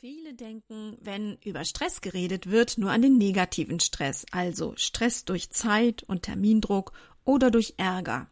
Viele 0.00 0.32
denken, 0.32 0.96
wenn 1.02 1.36
über 1.44 1.62
Stress 1.66 2.00
geredet 2.00 2.50
wird, 2.50 2.78
nur 2.78 2.90
an 2.90 3.02
den 3.02 3.18
negativen 3.18 3.80
Stress, 3.80 4.24
also 4.30 4.72
Stress 4.76 5.26
durch 5.26 5.50
Zeit 5.50 6.04
und 6.04 6.22
Termindruck 6.22 6.94
oder 7.26 7.50
durch 7.50 7.74
Ärger. 7.76 8.26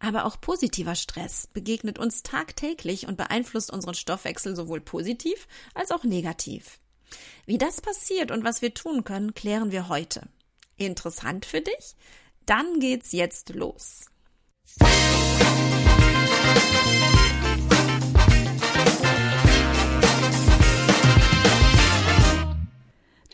Aber 0.00 0.26
auch 0.26 0.38
positiver 0.38 0.94
Stress 0.94 1.46
begegnet 1.46 1.98
uns 1.98 2.22
tagtäglich 2.22 3.06
und 3.06 3.16
beeinflusst 3.16 3.72
unseren 3.72 3.94
Stoffwechsel 3.94 4.54
sowohl 4.54 4.82
positiv 4.82 5.48
als 5.72 5.92
auch 5.92 6.04
negativ. 6.04 6.78
Wie 7.46 7.56
das 7.56 7.80
passiert 7.80 8.30
und 8.30 8.44
was 8.44 8.60
wir 8.60 8.74
tun 8.74 9.02
können, 9.02 9.32
klären 9.32 9.72
wir 9.72 9.88
heute. 9.88 10.28
Interessant 10.76 11.46
für 11.46 11.62
dich? 11.62 11.96
Dann 12.44 12.80
geht's 12.80 13.12
jetzt 13.12 13.54
los. 13.54 14.10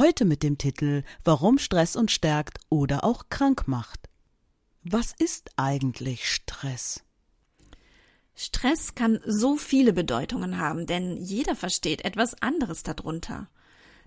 Heute 0.00 0.24
mit 0.24 0.42
dem 0.42 0.56
Titel 0.56 1.02
Warum 1.24 1.58
Stress 1.58 1.94
uns 1.94 2.12
stärkt 2.12 2.58
oder 2.70 3.04
auch 3.04 3.24
krank 3.28 3.68
macht. 3.68 4.08
Was 4.82 5.12
ist 5.12 5.50
eigentlich 5.56 6.26
Stress? 6.26 7.04
Stress 8.34 8.94
kann 8.94 9.20
so 9.26 9.56
viele 9.56 9.92
Bedeutungen 9.92 10.56
haben, 10.56 10.86
denn 10.86 11.18
jeder 11.18 11.54
versteht 11.54 12.02
etwas 12.06 12.40
anderes 12.40 12.82
darunter. 12.82 13.50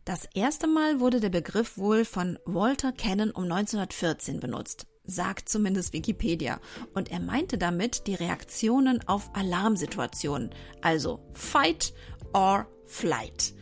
Das 0.04 0.28
erste 0.34 0.66
Mal 0.66 1.00
wurde 1.00 1.20
der 1.20 1.30
Begriff 1.30 1.78
wohl 1.78 2.06
von 2.06 2.40
Walter 2.46 2.92
Cannon 2.92 3.30
um 3.30 3.44
1914 3.44 4.40
benutzt, 4.40 4.88
sagt 5.04 5.48
zumindest 5.48 5.94
Wikipedia, 5.94 6.60
und 6.96 7.12
er 7.12 7.20
meinte 7.20 7.60
damit 7.60 8.08
die 8.08 8.16
Reaktionen 8.16 9.08
auf 9.08 9.30
Alarmsituationen, 9.36 10.56
also 10.82 11.20
Fight 11.34 11.94
or 12.34 12.66
Flight. 12.88 13.54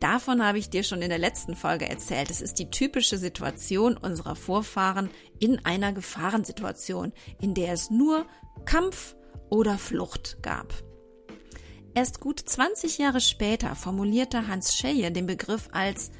Davon 0.00 0.44
habe 0.44 0.58
ich 0.58 0.68
dir 0.68 0.82
schon 0.82 1.00
in 1.00 1.08
der 1.08 1.18
letzten 1.18 1.56
Folge 1.56 1.88
erzählt. 1.88 2.30
Es 2.30 2.42
ist 2.42 2.58
die 2.58 2.70
typische 2.70 3.16
Situation 3.16 3.96
unserer 3.96 4.36
Vorfahren 4.36 5.10
in 5.38 5.64
einer 5.64 5.92
Gefahrensituation, 5.92 7.12
in 7.40 7.54
der 7.54 7.72
es 7.72 7.90
nur 7.90 8.26
Kampf 8.66 9.16
oder 9.48 9.78
Flucht 9.78 10.38
gab. 10.42 10.74
Erst 11.94 12.20
gut 12.20 12.40
20 12.40 12.98
Jahre 12.98 13.22
später 13.22 13.74
formulierte 13.74 14.48
Hans 14.48 14.76
Scheye 14.76 15.10
den 15.10 15.26
Begriff 15.26 15.70
als 15.72 16.10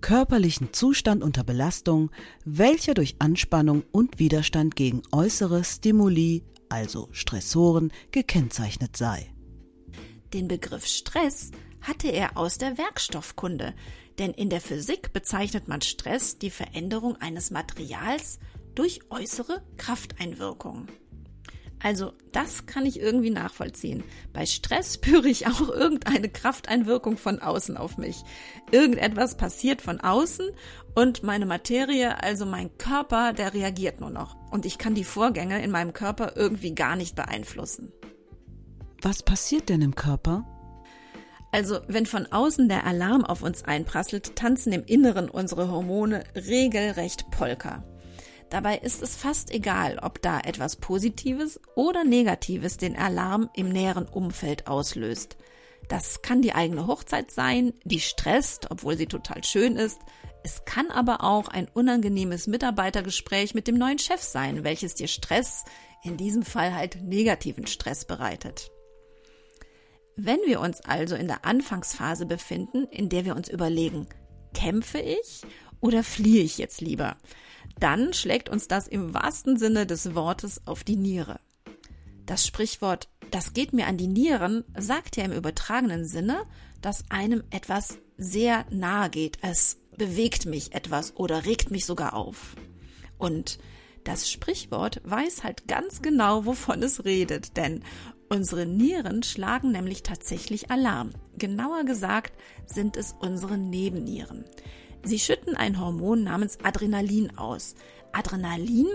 körperlichen 0.00 0.72
Zustand 0.72 1.22
unter 1.22 1.44
Belastung, 1.44 2.10
welcher 2.44 2.94
durch 2.94 3.16
Anspannung 3.20 3.84
und 3.92 4.18
Widerstand 4.18 4.74
gegen 4.74 5.02
äußere 5.12 5.62
Stimuli, 5.62 6.44
also 6.68 7.08
Stressoren, 7.12 7.92
gekennzeichnet 8.10 8.96
sei. 8.96 9.32
Den 10.32 10.48
Begriff 10.48 10.86
Stress 10.86 11.52
hatte 11.80 12.08
er 12.08 12.36
aus 12.36 12.58
der 12.58 12.78
Werkstoffkunde, 12.78 13.74
denn 14.18 14.32
in 14.32 14.50
der 14.50 14.60
Physik 14.60 15.12
bezeichnet 15.12 15.68
man 15.68 15.82
Stress 15.82 16.38
die 16.38 16.50
Veränderung 16.50 17.16
eines 17.20 17.50
Materials 17.50 18.38
durch 18.74 19.00
äußere 19.10 19.62
Krafteinwirkungen. 19.76 20.88
Also 21.82 22.12
das 22.32 22.66
kann 22.66 22.86
ich 22.86 22.98
irgendwie 22.98 23.30
nachvollziehen. 23.30 24.02
Bei 24.32 24.46
Stress 24.46 24.94
spüre 25.02 25.28
ich 25.28 25.46
auch 25.46 25.68
irgendeine 25.68 26.28
Krafteinwirkung 26.28 27.16
von 27.18 27.40
außen 27.40 27.76
auf 27.76 27.98
mich. 27.98 28.22
Irgendetwas 28.72 29.36
passiert 29.36 29.82
von 29.82 30.00
außen 30.00 30.50
und 30.94 31.22
meine 31.22 31.46
Materie, 31.46 32.22
also 32.22 32.46
mein 32.46 32.76
Körper, 32.78 33.32
der 33.32 33.54
reagiert 33.54 34.00
nur 34.00 34.10
noch. 34.10 34.36
Und 34.50 34.64
ich 34.64 34.78
kann 34.78 34.94
die 34.94 35.04
Vorgänge 35.04 35.62
in 35.62 35.70
meinem 35.70 35.92
Körper 35.92 36.32
irgendwie 36.36 36.74
gar 36.74 36.96
nicht 36.96 37.14
beeinflussen. 37.14 37.92
Was 39.02 39.22
passiert 39.22 39.68
denn 39.68 39.82
im 39.82 39.94
Körper? 39.94 40.55
Also, 41.56 41.80
wenn 41.88 42.04
von 42.04 42.30
außen 42.30 42.68
der 42.68 42.84
Alarm 42.84 43.24
auf 43.24 43.42
uns 43.42 43.64
einprasselt, 43.64 44.36
tanzen 44.36 44.74
im 44.74 44.84
Inneren 44.84 45.30
unsere 45.30 45.70
Hormone 45.70 46.22
regelrecht 46.34 47.30
Polka. 47.30 47.82
Dabei 48.50 48.76
ist 48.76 49.02
es 49.02 49.16
fast 49.16 49.50
egal, 49.50 49.98
ob 50.02 50.20
da 50.20 50.38
etwas 50.40 50.76
Positives 50.76 51.58
oder 51.74 52.04
Negatives 52.04 52.76
den 52.76 52.94
Alarm 52.94 53.48
im 53.54 53.70
näheren 53.70 54.06
Umfeld 54.06 54.66
auslöst. 54.66 55.38
Das 55.88 56.20
kann 56.20 56.42
die 56.42 56.52
eigene 56.52 56.86
Hochzeit 56.86 57.30
sein, 57.30 57.72
die 57.84 58.00
stresst, 58.00 58.70
obwohl 58.70 58.98
sie 58.98 59.06
total 59.06 59.42
schön 59.42 59.76
ist. 59.76 60.00
Es 60.44 60.66
kann 60.66 60.90
aber 60.90 61.24
auch 61.24 61.48
ein 61.48 61.68
unangenehmes 61.72 62.48
Mitarbeitergespräch 62.48 63.54
mit 63.54 63.66
dem 63.66 63.78
neuen 63.78 63.98
Chef 63.98 64.20
sein, 64.20 64.62
welches 64.62 64.94
dir 64.94 65.08
Stress, 65.08 65.64
in 66.02 66.18
diesem 66.18 66.42
Fall 66.42 66.74
halt 66.74 67.02
negativen 67.02 67.66
Stress 67.66 68.04
bereitet. 68.04 68.70
Wenn 70.16 70.38
wir 70.46 70.60
uns 70.60 70.80
also 70.80 71.14
in 71.14 71.28
der 71.28 71.44
Anfangsphase 71.44 72.26
befinden, 72.26 72.84
in 72.90 73.08
der 73.08 73.24
wir 73.24 73.36
uns 73.36 73.48
überlegen, 73.48 74.06
kämpfe 74.54 74.98
ich 74.98 75.42
oder 75.80 76.02
fliehe 76.02 76.42
ich 76.42 76.58
jetzt 76.58 76.80
lieber, 76.80 77.16
dann 77.78 78.14
schlägt 78.14 78.48
uns 78.48 78.68
das 78.68 78.88
im 78.88 79.12
wahrsten 79.12 79.58
Sinne 79.58 79.86
des 79.86 80.14
Wortes 80.14 80.66
auf 80.66 80.84
die 80.84 80.96
Niere. 80.96 81.40
Das 82.24 82.46
Sprichwort 82.46 83.08
das 83.30 83.52
geht 83.52 83.72
mir 83.72 83.86
an 83.86 83.96
die 83.96 84.06
Nieren 84.06 84.64
sagt 84.76 85.16
ja 85.16 85.24
im 85.24 85.32
übertragenen 85.32 86.04
Sinne, 86.04 86.44
dass 86.80 87.04
einem 87.10 87.42
etwas 87.50 87.98
sehr 88.16 88.64
nahe 88.70 89.10
geht. 89.10 89.38
Es 89.42 89.78
bewegt 89.96 90.46
mich 90.46 90.74
etwas 90.74 91.16
oder 91.16 91.44
regt 91.44 91.70
mich 91.70 91.84
sogar 91.84 92.14
auf. 92.14 92.54
Und 93.18 93.58
das 94.04 94.30
Sprichwort 94.30 95.00
weiß 95.04 95.42
halt 95.42 95.66
ganz 95.66 96.02
genau, 96.02 96.46
wovon 96.46 96.82
es 96.82 97.04
redet, 97.04 97.56
denn 97.56 97.82
Unsere 98.28 98.66
Nieren 98.66 99.22
schlagen 99.22 99.70
nämlich 99.70 100.02
tatsächlich 100.02 100.70
Alarm. 100.70 101.10
Genauer 101.38 101.84
gesagt 101.84 102.32
sind 102.66 102.96
es 102.96 103.14
unsere 103.18 103.56
Nebennieren. 103.56 104.44
Sie 105.04 105.20
schütten 105.20 105.56
ein 105.56 105.80
Hormon 105.80 106.24
namens 106.24 106.58
Adrenalin 106.64 107.38
aus. 107.38 107.76
Adrenalin 108.12 108.88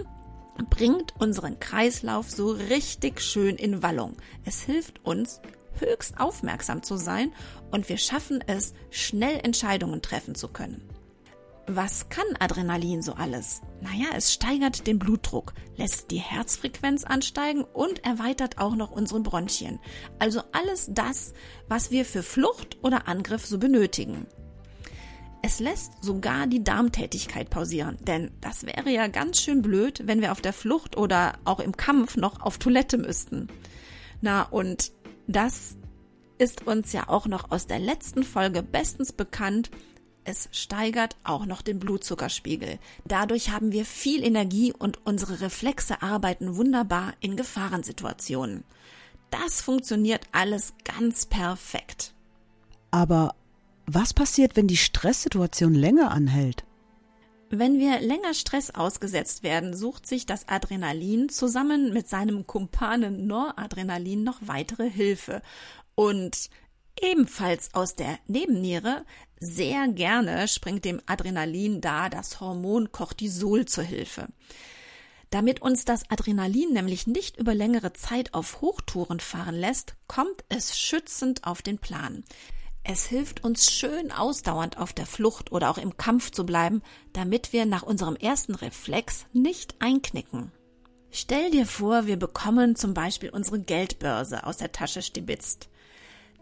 bringt 0.70 1.14
unseren 1.20 1.60
Kreislauf 1.60 2.30
so 2.30 2.52
richtig 2.52 3.22
schön 3.22 3.56
in 3.56 3.82
Wallung. 3.82 4.18
Es 4.44 4.62
hilft 4.62 5.06
uns, 5.06 5.40
höchst 5.80 6.20
aufmerksam 6.20 6.84
zu 6.84 6.98
sein 6.98 7.32
und 7.72 7.88
wir 7.88 7.98
schaffen 7.98 8.44
es, 8.46 8.74
schnell 8.90 9.40
Entscheidungen 9.44 10.02
treffen 10.02 10.36
zu 10.36 10.50
können. 10.50 10.84
Was 11.68 12.10
kann 12.10 12.26
Adrenalin 12.40 13.02
so 13.02 13.14
alles? 13.14 13.62
Naja, 13.82 14.08
es 14.16 14.34
steigert 14.34 14.88
den 14.88 15.00
Blutdruck, 15.00 15.54
lässt 15.78 16.12
die 16.12 16.20
Herzfrequenz 16.20 17.04
ansteigen 17.04 17.64
und 17.64 18.04
erweitert 18.04 18.58
auch 18.58 18.76
noch 18.76 18.92
unsere 18.92 19.22
Bronchien. 19.22 19.80
Also 20.20 20.42
alles 20.52 20.90
das, 20.92 21.34
was 21.68 21.92
wir 21.92 22.04
für 22.04 22.24
Flucht 22.24 22.78
oder 22.82 23.08
Angriff 23.08 23.46
so 23.46 23.60
benötigen. 23.60 24.26
Es 25.44 25.60
lässt 25.60 26.04
sogar 26.04 26.46
die 26.46 26.64
Darmtätigkeit 26.64 27.50
pausieren, 27.50 27.98
denn 28.02 28.32
das 28.42 28.66
wäre 28.66 28.92
ja 28.92 29.08
ganz 29.08 29.42
schön 29.42 29.62
blöd, 29.62 30.04
wenn 30.06 30.22
wir 30.22 30.32
auf 30.32 30.42
der 30.42 30.54
Flucht 30.54 30.98
oder 30.98 31.40
auch 31.46 31.60
im 31.60 31.78
Kampf 31.78 32.16
noch 32.16 32.42
auf 32.42 32.58
Toilette 32.58 32.98
müssten. 32.98 33.48
Na, 34.22 34.44
und 34.44 34.92
das 35.28 35.78
ist 36.38 36.68
uns 36.68 36.92
ja 36.92 37.08
auch 37.08 37.28
noch 37.28 37.52
aus 37.52 37.68
der 37.68 37.80
letzten 37.80 38.24
Folge 38.24 38.62
bestens 38.62 39.14
bekannt, 39.14 39.72
es 40.24 40.50
steigert 40.52 41.16
auch 41.24 41.46
noch 41.46 41.62
den 41.62 41.80
Blutzuckerspiegel. 41.80 42.80
Dadurch 43.06 43.50
haben 43.50 43.72
wir 43.72 43.86
viel 43.86 44.24
Energie 44.24 44.74
und 44.74 45.06
unsere 45.06 45.42
Reflexe 45.42 46.02
arbeiten 46.02 46.56
wunderbar 46.56 47.14
in 47.20 47.36
Gefahrensituationen. 47.36 48.64
Das 49.30 49.62
funktioniert 49.62 50.26
alles 50.32 50.74
ganz 50.84 51.26
perfekt. 51.26 52.14
Aber 52.92 53.36
was 53.86 54.14
passiert, 54.14 54.56
wenn 54.56 54.68
die 54.68 54.78
Stresssituation 54.78 55.74
länger 55.74 56.12
anhält? 56.12 56.64
Wenn 57.50 57.80
wir 57.80 58.00
länger 58.00 58.34
Stress 58.34 58.72
ausgesetzt 58.72 59.44
werden, 59.44 59.76
sucht 59.76 60.08
sich 60.08 60.26
das 60.26 60.48
Adrenalin 60.48 61.28
zusammen 61.28 61.92
mit 61.92 62.08
seinem 62.08 62.48
Kumpanen 62.48 63.28
Noradrenalin 63.28 64.24
noch 64.24 64.40
weitere 64.42 64.90
Hilfe. 64.90 65.42
Und 65.96 66.50
ebenfalls 67.02 67.74
aus 67.74 67.96
der 67.96 68.18
Nebenniere 68.28 69.06
sehr 69.40 69.88
gerne 69.88 70.48
springt 70.48 70.86
dem 70.86 71.02
Adrenalin 71.06 71.82
da 71.82 72.10
das 72.10 72.40
Hormon 72.40 72.92
Cortisol 72.92 73.66
zur 73.66 73.84
Hilfe. 73.84 74.28
Damit 75.32 75.62
uns 75.62 75.86
das 75.86 76.10
Adrenalin 76.10 76.74
nämlich 76.74 77.08
nicht 77.08 77.38
über 77.38 77.56
längere 77.56 77.94
Zeit 77.94 78.34
auf 78.34 78.62
Hochtouren 78.62 79.20
fahren 79.20 79.56
lässt, 79.56 79.96
kommt 80.08 80.44
es 80.50 80.78
schützend 80.78 81.46
auf 81.46 81.62
den 81.62 81.80
Plan. 81.80 82.24
Es 82.84 83.06
hilft 83.06 83.44
uns 83.44 83.72
schön 83.72 84.12
ausdauernd 84.12 84.78
auf 84.78 84.92
der 84.92 85.06
Flucht 85.06 85.52
oder 85.52 85.70
auch 85.70 85.78
im 85.78 85.98
Kampf 85.98 86.32
zu 86.32 86.46
bleiben, 86.46 86.82
damit 87.14 87.54
wir 87.54 87.66
nach 87.66 87.84
unserem 87.84 88.16
ersten 88.16 88.56
Reflex 88.56 89.26
nicht 89.34 89.76
einknicken. 89.80 90.52
Stell 91.12 91.52
dir 91.52 91.66
vor, 91.66 92.08
wir 92.08 92.18
bekommen 92.18 92.76
zum 92.76 92.94
Beispiel 92.94 93.30
unsere 93.30 93.60
Geldbörse 93.60 94.46
aus 94.46 94.58
der 94.58 94.72
Tasche 94.72 95.02
stibitzt. 95.02 95.70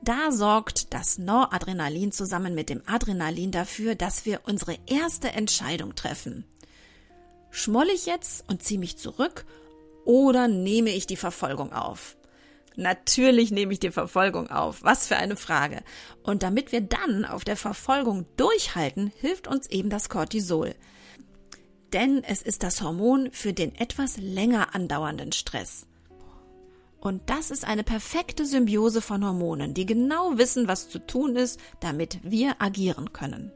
Da 0.01 0.31
sorgt 0.31 0.93
das 0.93 1.17
Noradrenalin 1.17 2.11
zusammen 2.11 2.55
mit 2.55 2.69
dem 2.69 2.81
Adrenalin 2.85 3.51
dafür, 3.51 3.95
dass 3.95 4.25
wir 4.25 4.41
unsere 4.45 4.77
erste 4.85 5.29
Entscheidung 5.29 5.95
treffen. 5.95 6.45
Schmoll 7.51 7.87
ich 7.93 8.05
jetzt 8.05 8.47
und 8.49 8.63
ziehe 8.63 8.79
mich 8.79 8.97
zurück 8.97 9.45
oder 10.05 10.47
nehme 10.47 10.91
ich 10.91 11.07
die 11.07 11.17
Verfolgung 11.17 11.73
auf? 11.73 12.15
Natürlich 12.75 13.51
nehme 13.51 13.73
ich 13.73 13.79
die 13.79 13.91
Verfolgung 13.91 14.49
auf. 14.49 14.83
Was 14.83 15.07
für 15.07 15.17
eine 15.17 15.35
Frage. 15.35 15.83
Und 16.23 16.43
damit 16.43 16.71
wir 16.71 16.79
dann 16.79 17.25
auf 17.25 17.43
der 17.43 17.57
Verfolgung 17.57 18.25
durchhalten, 18.37 19.11
hilft 19.19 19.47
uns 19.47 19.67
eben 19.69 19.89
das 19.89 20.07
Cortisol. 20.07 20.75
Denn 21.91 22.23
es 22.23 22.41
ist 22.41 22.63
das 22.63 22.81
Hormon 22.81 23.31
für 23.33 23.51
den 23.51 23.75
etwas 23.75 24.15
länger 24.15 24.75
andauernden 24.75 25.33
Stress. 25.33 25.88
Und 26.99 27.29
das 27.29 27.49
ist 27.49 27.65
eine 27.65 27.83
perfekte 27.83 28.45
Symbiose 28.45 29.01
von 29.01 29.25
Hormonen, 29.25 29.73
die 29.73 29.85
genau 29.85 30.37
wissen, 30.37 30.67
was 30.67 30.89
zu 30.89 30.99
tun 30.99 31.35
ist, 31.35 31.59
damit 31.79 32.19
wir 32.23 32.61
agieren 32.61 33.13
können. 33.13 33.51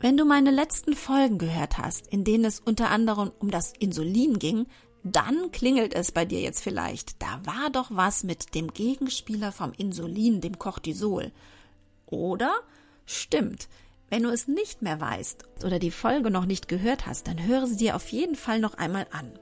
Wenn 0.00 0.16
du 0.16 0.24
meine 0.24 0.50
letzten 0.50 0.94
Folgen 0.94 1.38
gehört 1.38 1.76
hast, 1.76 2.06
in 2.06 2.24
denen 2.24 2.44
es 2.44 2.60
unter 2.60 2.90
anderem 2.90 3.32
um 3.40 3.50
das 3.50 3.72
Insulin 3.78 4.38
ging, 4.38 4.66
dann 5.02 5.50
klingelt 5.50 5.94
es 5.94 6.12
bei 6.12 6.24
dir 6.24 6.40
jetzt 6.40 6.62
vielleicht. 6.62 7.20
Da 7.20 7.40
war 7.44 7.70
doch 7.70 7.90
was 7.90 8.24
mit 8.24 8.54
dem 8.54 8.72
Gegenspieler 8.72 9.52
vom 9.52 9.72
Insulin, 9.76 10.40
dem 10.40 10.58
Cortisol. 10.58 11.32
Oder? 12.06 12.52
Stimmt. 13.06 13.68
Wenn 14.10 14.22
du 14.22 14.30
es 14.30 14.48
nicht 14.48 14.82
mehr 14.82 15.00
weißt 15.00 15.44
oder 15.64 15.78
die 15.78 15.90
Folge 15.90 16.30
noch 16.30 16.46
nicht 16.46 16.68
gehört 16.68 17.06
hast, 17.06 17.26
dann 17.26 17.44
höre 17.46 17.66
sie 17.66 17.76
dir 17.76 17.96
auf 17.96 18.08
jeden 18.08 18.36
Fall 18.36 18.60
noch 18.60 18.74
einmal 18.74 19.06
an. 19.10 19.32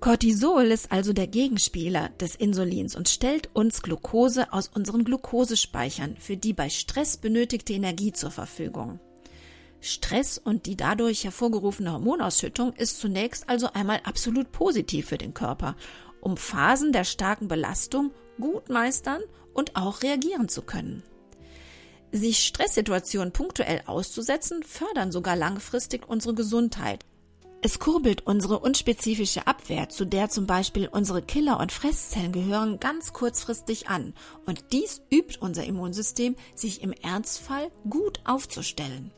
Cortisol 0.00 0.66
ist 0.66 0.92
also 0.92 1.12
der 1.12 1.26
Gegenspieler 1.26 2.10
des 2.20 2.36
Insulins 2.36 2.94
und 2.94 3.08
stellt 3.08 3.50
uns 3.54 3.82
Glucose 3.82 4.52
aus 4.52 4.68
unseren 4.68 5.02
Glukosespeichern 5.02 6.16
für 6.18 6.36
die 6.36 6.52
bei 6.52 6.68
Stress 6.68 7.16
benötigte 7.16 7.72
Energie 7.72 8.12
zur 8.12 8.30
Verfügung. 8.30 9.00
Stress 9.80 10.38
und 10.38 10.66
die 10.66 10.76
dadurch 10.76 11.24
hervorgerufene 11.24 11.92
Hormonausschüttung 11.92 12.74
ist 12.74 13.00
zunächst 13.00 13.48
also 13.48 13.72
einmal 13.72 14.00
absolut 14.04 14.52
positiv 14.52 15.08
für 15.08 15.18
den 15.18 15.34
Körper, 15.34 15.76
um 16.20 16.36
Phasen 16.36 16.92
der 16.92 17.04
starken 17.04 17.48
Belastung 17.48 18.12
gut 18.40 18.68
meistern 18.68 19.22
und 19.52 19.74
auch 19.74 20.02
reagieren 20.02 20.48
zu 20.48 20.62
können. 20.62 21.02
Sich 22.12 22.44
Stresssituationen 22.44 23.32
punktuell 23.32 23.82
auszusetzen, 23.86 24.62
fördern 24.62 25.10
sogar 25.10 25.34
langfristig 25.34 26.08
unsere 26.08 26.34
Gesundheit. 26.34 27.04
Es 27.60 27.80
kurbelt 27.80 28.24
unsere 28.24 28.60
unspezifische 28.60 29.48
Abwehr, 29.48 29.88
zu 29.88 30.04
der 30.04 30.28
zum 30.30 30.46
Beispiel 30.46 30.86
unsere 30.86 31.22
Killer- 31.22 31.58
und 31.58 31.72
Fresszellen 31.72 32.30
gehören, 32.30 32.78
ganz 32.78 33.12
kurzfristig 33.12 33.88
an. 33.88 34.14
Und 34.46 34.72
dies 34.72 35.02
übt 35.12 35.38
unser 35.40 35.64
Immunsystem, 35.64 36.36
sich 36.54 36.82
im 36.82 36.92
Ernstfall 36.92 37.72
gut 37.90 38.20
aufzustellen. 38.24 39.10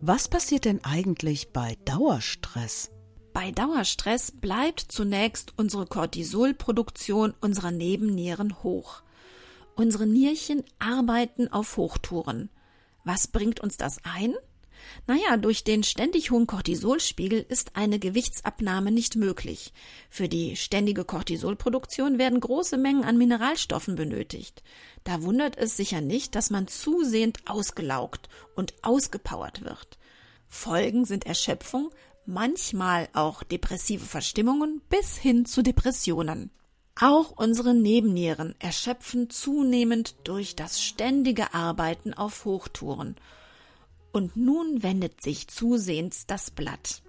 Was 0.00 0.26
passiert 0.26 0.64
denn 0.64 0.82
eigentlich 0.84 1.52
bei 1.52 1.76
Dauerstress? 1.84 2.90
Bei 3.32 3.52
Dauerstress 3.52 4.32
bleibt 4.32 4.80
zunächst 4.80 5.52
unsere 5.56 5.86
Cortisolproduktion 5.86 7.34
unserer 7.40 7.70
Nebennieren 7.70 8.64
hoch. 8.64 9.02
Unsere 9.76 10.06
Nierchen 10.06 10.64
arbeiten 10.80 11.52
auf 11.52 11.76
Hochtouren. 11.76 12.50
Was 13.04 13.28
bringt 13.28 13.60
uns 13.60 13.76
das 13.76 13.98
ein? 14.02 14.34
Naja, 15.06 15.36
durch 15.36 15.64
den 15.64 15.82
ständig 15.82 16.30
hohen 16.30 16.46
Cortisolspiegel 16.46 17.44
ist 17.48 17.76
eine 17.76 17.98
Gewichtsabnahme 17.98 18.90
nicht 18.90 19.16
möglich. 19.16 19.72
Für 20.10 20.28
die 20.28 20.56
ständige 20.56 21.04
Cortisolproduktion 21.04 22.18
werden 22.18 22.40
große 22.40 22.76
Mengen 22.76 23.04
an 23.04 23.18
Mineralstoffen 23.18 23.94
benötigt. 23.96 24.62
Da 25.04 25.22
wundert 25.22 25.56
es 25.56 25.76
sicher 25.76 26.00
nicht, 26.00 26.34
dass 26.34 26.50
man 26.50 26.68
zusehend 26.68 27.38
ausgelaugt 27.46 28.28
und 28.54 28.74
ausgepowert 28.82 29.64
wird. 29.64 29.98
Folgen 30.48 31.04
sind 31.04 31.26
Erschöpfung, 31.26 31.90
manchmal 32.24 33.08
auch 33.12 33.42
depressive 33.42 34.04
Verstimmungen 34.04 34.80
bis 34.88 35.16
hin 35.16 35.46
zu 35.46 35.62
Depressionen. 35.62 36.50
Auch 36.98 37.32
unsere 37.36 37.74
Nebennieren 37.74 38.54
erschöpfen 38.58 39.28
zunehmend 39.28 40.14
durch 40.24 40.56
das 40.56 40.82
ständige 40.82 41.52
Arbeiten 41.52 42.14
auf 42.14 42.46
Hochtouren 42.46 43.16
und 44.16 44.34
nun 44.34 44.82
wendet 44.82 45.20
sich 45.20 45.46
zusehends 45.46 46.26
das 46.26 46.50
Blatt. 46.50 47.02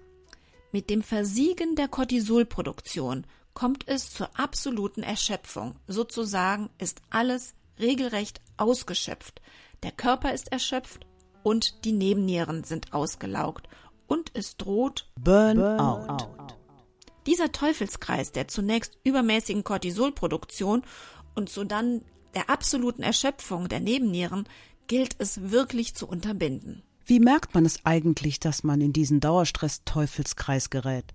Mit 0.72 0.90
dem 0.90 1.02
Versiegen 1.02 1.74
der 1.74 1.88
Cortisolproduktion 1.88 3.26
kommt 3.54 3.88
es 3.88 4.10
zur 4.10 4.28
absoluten 4.38 5.02
Erschöpfung. 5.02 5.76
Sozusagen 5.86 6.68
ist 6.76 7.00
alles 7.08 7.54
regelrecht 7.80 8.42
ausgeschöpft. 8.58 9.40
Der 9.82 9.90
Körper 9.90 10.34
ist 10.34 10.52
erschöpft 10.52 11.06
und 11.42 11.86
die 11.86 11.92
Nebennieren 11.92 12.64
sind 12.64 12.92
ausgelaugt 12.92 13.70
und 14.06 14.30
es 14.34 14.58
droht 14.58 15.10
Burnout. 15.18 16.28
Dieser 17.26 17.52
Teufelskreis 17.52 18.32
der 18.32 18.48
zunächst 18.48 18.98
übermäßigen 19.02 19.64
Cortisolproduktion 19.64 20.82
und 21.34 21.48
sodann 21.48 22.02
der 22.34 22.50
absoluten 22.50 23.02
Erschöpfung 23.02 23.70
der 23.70 23.80
Nebennieren 23.80 24.46
gilt 24.88 25.16
es 25.18 25.50
wirklich 25.50 25.94
zu 25.94 26.06
unterbinden. 26.06 26.82
Wie 27.08 27.20
merkt 27.20 27.54
man 27.54 27.64
es 27.64 27.86
eigentlich, 27.86 28.38
dass 28.38 28.64
man 28.64 28.82
in 28.82 28.92
diesen 28.92 29.18
Dauerstress-Teufelskreis 29.20 30.68
gerät? 30.68 31.06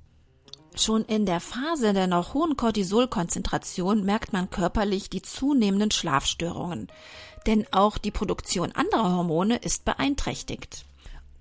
Schon 0.76 1.06
in 1.06 1.28
der 1.28 1.40
Phase 1.40 1.94
der 1.94 2.08
noch 2.08 2.34
hohen 2.34 2.58
Cortisolkonzentration 2.58 4.04
merkt 4.04 4.34
man 4.34 4.50
körperlich 4.50 5.12
die 5.12 5.22
zunehmenden 5.22 5.92
Schlafstörungen, 5.92 6.88
denn 7.46 7.68
auch 7.70 8.00
die 8.00 8.10
Produktion 8.10 8.72
anderer 8.72 9.18
Hormone 9.18 9.58
ist 9.58 9.86
beeinträchtigt. 9.86 10.84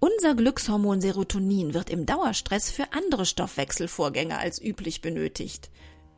Unser 0.00 0.34
Glückshormon 0.34 1.00
Serotonin 1.00 1.72
wird 1.72 1.88
im 1.88 2.04
Dauerstress 2.04 2.70
für 2.70 2.92
andere 2.92 3.24
Stoffwechselvorgänge 3.24 4.36
als 4.36 4.60
üblich 4.60 5.00
benötigt. 5.00 5.70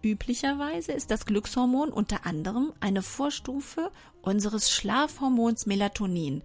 Üblicherweise 0.02 0.90
ist 0.90 1.12
das 1.12 1.24
Glückshormon 1.24 1.90
unter 1.90 2.26
anderem 2.26 2.72
eine 2.80 3.02
Vorstufe 3.02 3.92
unseres 4.22 4.72
Schlafhormons 4.72 5.66
Melatonin, 5.66 6.42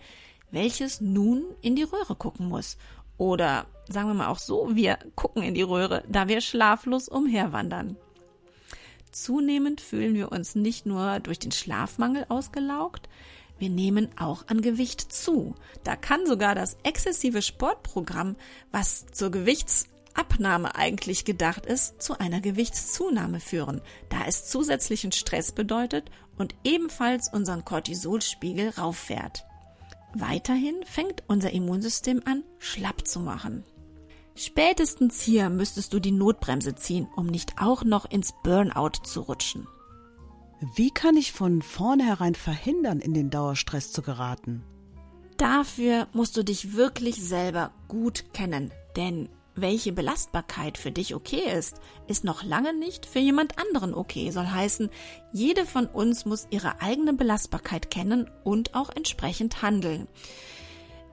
welches 0.52 1.02
nun 1.02 1.44
in 1.62 1.76
die 1.76 1.84
Röhre 1.84 2.16
gucken 2.16 2.48
muss. 2.48 2.78
Oder 3.18 3.66
sagen 3.88 4.08
wir 4.08 4.14
mal 4.14 4.28
auch 4.28 4.40
so, 4.40 4.76
wir 4.76 4.98
gucken 5.16 5.44
in 5.44 5.54
die 5.54 5.62
Röhre, 5.62 6.04
da 6.08 6.28
wir 6.28 6.42
schlaflos 6.42 7.10
umherwandern. 7.10 7.98
Zunehmend 9.12 9.82
fühlen 9.82 10.14
wir 10.14 10.32
uns 10.32 10.56
nicht 10.56 10.86
nur 10.86 11.20
durch 11.20 11.40
den 11.40 11.52
Schlafmangel 11.52 12.26
ausgelaugt, 12.30 13.10
wir 13.60 13.70
nehmen 13.70 14.08
auch 14.18 14.48
an 14.48 14.62
Gewicht 14.62 15.12
zu. 15.12 15.54
Da 15.84 15.98
kann 15.98 16.26
sogar 16.26 16.56
das 16.56 16.78
exzessive 16.84 17.42
Sportprogramm, 17.42 18.38
was 18.72 19.06
zur 19.08 19.32
Gewichtsabnahme 19.32 20.76
eigentlich 20.76 21.26
gedacht 21.26 21.66
ist, 21.66 22.02
zu 22.02 22.18
einer 22.18 22.40
Gewichtszunahme 22.40 23.42
führen, 23.42 23.82
da 24.08 24.22
es 24.26 24.46
zusätzlichen 24.46 25.12
Stress 25.12 25.52
bedeutet 25.52 26.10
und 26.38 26.56
ebenfalls 26.64 27.32
unseren 27.32 27.66
Cortisolspiegel 27.66 28.70
rauffährt. 28.70 29.46
Weiterhin 30.14 30.76
fängt 30.86 31.24
unser 31.28 31.52
Immunsystem 31.52 32.22
an, 32.26 32.44
schlapp 32.58 33.08
zu 33.08 33.20
machen. 33.20 33.64
Spätestens 34.36 35.22
hier 35.22 35.50
müsstest 35.50 35.94
du 35.94 36.00
die 36.00 36.12
Notbremse 36.12 36.74
ziehen, 36.76 37.08
um 37.16 37.28
nicht 37.28 37.62
auch 37.62 37.84
noch 37.84 38.10
ins 38.10 38.34
Burnout 38.44 39.04
zu 39.04 39.22
rutschen. 39.22 39.68
Wie 40.76 40.92
kann 40.92 41.16
ich 41.16 41.32
von 41.32 41.62
vornherein 41.62 42.36
verhindern, 42.36 43.00
in 43.00 43.14
den 43.14 43.30
Dauerstress 43.30 43.92
zu 43.92 44.02
geraten? 44.02 44.64
Dafür 45.38 46.08
musst 46.12 46.36
du 46.36 46.44
dich 46.44 46.76
wirklich 46.76 47.16
selber 47.16 47.72
gut 47.88 48.34
kennen, 48.34 48.72
denn 48.98 49.30
welche 49.56 49.92
Belastbarkeit 49.92 50.78
für 50.78 50.92
dich 50.92 51.16
okay 51.16 51.44
ist, 51.58 51.82
ist 52.08 52.24
noch 52.24 52.44
lange 52.44 52.74
nicht 52.74 53.06
für 53.06 53.20
jemand 53.20 53.60
anderen 53.60 53.94
okay. 53.94 54.32
Soll 54.32 54.48
heißen, 54.48 54.90
jede 55.32 55.66
von 55.66 55.86
uns 55.88 56.26
muss 56.26 56.48
ihre 56.50 56.82
eigene 56.82 57.14
Belastbarkeit 57.14 57.92
kennen 57.92 58.30
und 58.44 58.76
auch 58.76 58.90
entsprechend 58.96 59.62
handeln. 59.62 60.08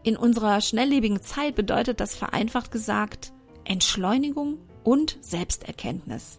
In 0.03 0.17
unserer 0.17 0.61
schnelllebigen 0.61 1.23
Zeit 1.23 1.57
bedeutet 1.57 2.01
das 2.01 2.15
vereinfacht 2.15 2.71
gesagt 2.71 3.33
Entschleunigung 3.65 4.59
und 4.85 5.19
Selbsterkenntnis. 5.21 6.39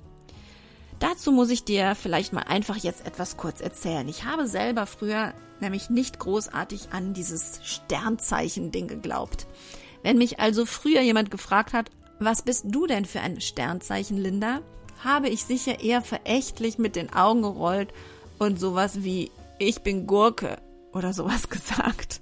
Dazu 1.00 1.32
muss 1.32 1.50
ich 1.50 1.64
dir 1.64 1.94
vielleicht 1.94 2.34
mal 2.34 2.44
einfach 2.44 2.78
jetzt 2.78 3.06
etwas 3.06 3.38
kurz 3.38 3.62
erzählen. 3.62 4.08
Ich 4.08 4.24
habe 4.24 4.48
selber 4.48 4.86
früher 4.86 5.34
nämlich 5.60 5.90
nicht 5.90 6.18
großartig 6.20 6.90
an 6.92 7.14
dieses 7.14 7.60
Sternzeichen-Ding 7.64 8.88
geglaubt. 8.88 9.48
Wenn 10.04 10.18
mich 10.18 10.40
also 10.40 10.66
früher 10.66 11.02
jemand 11.02 11.32
gefragt 11.32 11.74
hat, 11.74 11.90
was 12.20 12.42
bist 12.42 12.66
du 12.68 12.88
denn 12.88 13.06
für 13.06 13.22
ein 13.22 13.42
Sternzeichen, 13.42 14.18
Linda? 14.18 14.62
Habe 15.04 15.30
ich 15.30 15.44
sicher 15.44 15.80
eher 15.80 16.02
verächtlich 16.02 16.78
mit 16.78 16.96
den 16.96 17.14
Augen 17.14 17.44
gerollt 17.44 17.94
und 18.40 18.60
sowas 18.60 19.04
wie 19.04 19.32
ich 19.60 19.82
bin 19.82 20.08
Gurke 20.08 20.58
oder 20.94 21.14
sowas 21.14 21.50
gesagt. 21.50 22.22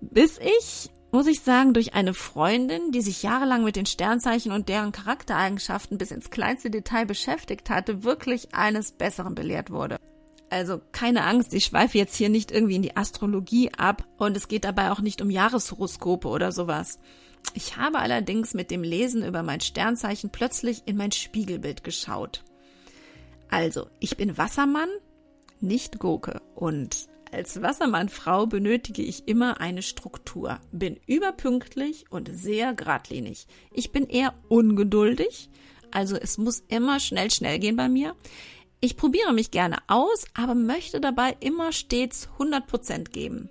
Bis 0.00 0.38
ich, 0.38 0.90
muss 1.12 1.26
ich 1.26 1.40
sagen, 1.40 1.74
durch 1.74 1.94
eine 1.94 2.14
Freundin, 2.14 2.92
die 2.92 3.02
sich 3.02 3.22
jahrelang 3.22 3.64
mit 3.64 3.76
den 3.76 3.86
Sternzeichen 3.86 4.52
und 4.52 4.68
deren 4.68 4.92
Charaktereigenschaften 4.92 5.98
bis 5.98 6.10
ins 6.10 6.30
kleinste 6.30 6.70
Detail 6.70 7.06
beschäftigt 7.06 7.70
hatte, 7.70 8.04
wirklich 8.04 8.54
eines 8.54 8.92
Besseren 8.92 9.34
belehrt 9.34 9.70
wurde. 9.70 9.96
Also 10.50 10.80
keine 10.90 11.24
Angst, 11.24 11.54
ich 11.54 11.64
schweife 11.64 11.96
jetzt 11.96 12.16
hier 12.16 12.28
nicht 12.28 12.50
irgendwie 12.50 12.74
in 12.74 12.82
die 12.82 12.96
Astrologie 12.96 13.70
ab 13.72 14.04
und 14.18 14.36
es 14.36 14.48
geht 14.48 14.64
dabei 14.64 14.90
auch 14.90 15.00
nicht 15.00 15.22
um 15.22 15.30
Jahreshoroskope 15.30 16.26
oder 16.26 16.50
sowas. 16.50 16.98
Ich 17.54 17.76
habe 17.76 18.00
allerdings 18.00 18.52
mit 18.52 18.70
dem 18.70 18.82
Lesen 18.82 19.24
über 19.24 19.44
mein 19.44 19.60
Sternzeichen 19.60 20.30
plötzlich 20.30 20.82
in 20.86 20.96
mein 20.96 21.12
Spiegelbild 21.12 21.84
geschaut. 21.84 22.44
Also, 23.48 23.86
ich 24.00 24.16
bin 24.16 24.36
Wassermann, 24.38 24.88
nicht 25.60 26.00
Gurke 26.00 26.42
und 26.56 27.08
als 27.32 27.62
Wassermannfrau 27.62 28.46
benötige 28.46 29.02
ich 29.02 29.28
immer 29.28 29.60
eine 29.60 29.82
Struktur, 29.82 30.58
bin 30.72 30.98
überpünktlich 31.06 32.06
und 32.10 32.28
sehr 32.32 32.74
geradlinig. 32.74 33.46
Ich 33.72 33.92
bin 33.92 34.08
eher 34.08 34.34
ungeduldig, 34.48 35.48
also 35.92 36.16
es 36.16 36.38
muss 36.38 36.64
immer 36.68 36.98
schnell, 36.98 37.30
schnell 37.30 37.60
gehen 37.60 37.76
bei 37.76 37.88
mir. 37.88 38.16
Ich 38.80 38.96
probiere 38.96 39.32
mich 39.32 39.50
gerne 39.50 39.78
aus, 39.88 40.24
aber 40.34 40.54
möchte 40.54 41.00
dabei 41.00 41.36
immer 41.40 41.72
stets 41.72 42.28
100% 42.38 43.10
geben. 43.10 43.50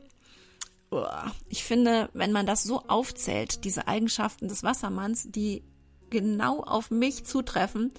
Ich 1.50 1.64
finde, 1.64 2.10
wenn 2.14 2.32
man 2.32 2.48
das 2.48 2.64
so 2.64 2.80
aufzählt, 2.88 3.64
diese 3.64 3.88
Eigenschaften 3.88 4.48
des 4.48 4.64
Wassermanns, 4.64 5.28
die 5.30 5.64
genau 6.10 6.62
auf 6.62 6.90
mich 6.90 7.26
zutreffen, 7.26 7.92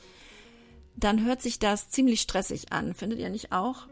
dann 0.96 1.25
hört 1.25 1.40
sich 1.40 1.60
das 1.60 1.88
ziemlich 1.88 2.20
stressig 2.20 2.72
an. 2.72 2.94
Findet 2.94 3.20
ihr 3.20 3.30
nicht 3.30 3.52
auch? 3.52 3.87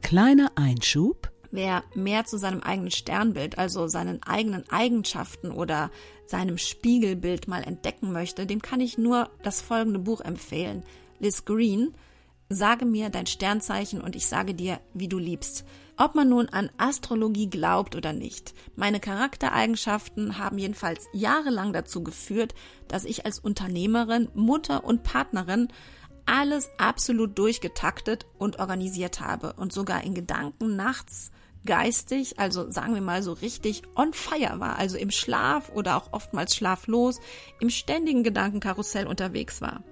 Kleiner 0.00 0.52
Einschub. 0.54 1.32
Wer 1.50 1.82
mehr 1.94 2.24
zu 2.24 2.38
seinem 2.38 2.60
eigenen 2.60 2.92
Sternbild, 2.92 3.58
also 3.58 3.88
seinen 3.88 4.22
eigenen 4.22 4.66
Eigenschaften 4.70 5.50
oder 5.50 5.90
seinem 6.24 6.56
Spiegelbild 6.56 7.48
mal 7.48 7.62
entdecken 7.62 8.12
möchte, 8.12 8.46
dem 8.46 8.62
kann 8.62 8.80
ich 8.80 8.96
nur 8.96 9.30
das 9.42 9.60
folgende 9.60 9.98
Buch 9.98 10.20
empfehlen. 10.22 10.84
Liz 11.18 11.44
Green, 11.44 11.94
Sage 12.54 12.84
mir 12.84 13.10
dein 13.10 13.26
Sternzeichen 13.26 14.00
und 14.00 14.16
ich 14.16 14.26
sage 14.26 14.54
dir, 14.54 14.80
wie 14.94 15.08
du 15.08 15.18
liebst. 15.18 15.64
Ob 15.96 16.14
man 16.14 16.28
nun 16.28 16.48
an 16.48 16.70
Astrologie 16.78 17.48
glaubt 17.48 17.94
oder 17.94 18.12
nicht. 18.12 18.54
Meine 18.76 18.98
Charaktereigenschaften 18.98 20.38
haben 20.38 20.58
jedenfalls 20.58 21.06
jahrelang 21.12 21.72
dazu 21.72 22.02
geführt, 22.02 22.54
dass 22.88 23.04
ich 23.04 23.26
als 23.26 23.38
Unternehmerin, 23.38 24.28
Mutter 24.34 24.84
und 24.84 25.02
Partnerin 25.02 25.68
alles 26.26 26.70
absolut 26.78 27.38
durchgetaktet 27.38 28.26
und 28.38 28.58
organisiert 28.58 29.20
habe 29.20 29.54
und 29.54 29.72
sogar 29.72 30.04
in 30.04 30.14
Gedanken 30.14 30.76
nachts 30.76 31.30
geistig, 31.64 32.38
also 32.38 32.70
sagen 32.70 32.94
wir 32.94 33.00
mal 33.00 33.22
so 33.22 33.32
richtig 33.32 33.82
on 33.94 34.12
fire 34.12 34.58
war, 34.58 34.78
also 34.78 34.96
im 34.96 35.10
Schlaf 35.10 35.70
oder 35.70 35.96
auch 35.96 36.12
oftmals 36.12 36.56
schlaflos, 36.56 37.20
im 37.60 37.70
ständigen 37.70 38.24
Gedankenkarussell 38.24 39.06
unterwegs 39.06 39.60
war. 39.60 39.82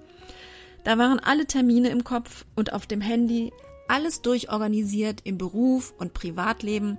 Da 0.83 0.97
waren 0.97 1.19
alle 1.19 1.45
Termine 1.45 1.89
im 1.89 2.03
Kopf 2.03 2.45
und 2.55 2.73
auf 2.73 2.87
dem 2.87 3.01
Handy, 3.01 3.51
alles 3.87 4.21
durchorganisiert 4.21 5.21
im 5.25 5.37
Beruf 5.37 5.93
und 5.97 6.13
Privatleben. 6.13 6.97